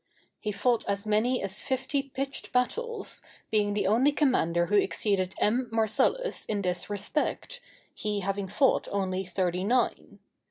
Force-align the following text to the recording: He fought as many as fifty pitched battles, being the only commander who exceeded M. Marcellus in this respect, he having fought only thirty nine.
He 0.39 0.51
fought 0.51 0.83
as 0.87 1.05
many 1.05 1.43
as 1.43 1.59
fifty 1.59 2.01
pitched 2.01 2.51
battles, 2.51 3.21
being 3.51 3.75
the 3.75 3.85
only 3.85 4.11
commander 4.11 4.65
who 4.65 4.75
exceeded 4.75 5.35
M. 5.39 5.69
Marcellus 5.71 6.43
in 6.45 6.63
this 6.63 6.89
respect, 6.89 7.61
he 7.93 8.21
having 8.21 8.47
fought 8.47 8.87
only 8.91 9.25
thirty 9.25 9.63
nine. 9.63 10.17